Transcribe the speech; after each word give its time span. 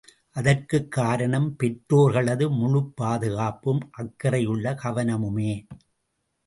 அதற்குக் 0.31 0.91
காரணம் 0.91 1.55
பெற்றோர்களது 1.63 2.49
முழுப் 2.49 2.95
பாதுகாப்பும் 2.95 3.91
அக்கறையுள்ள 3.97 4.75
கவனமுமே. 4.83 5.67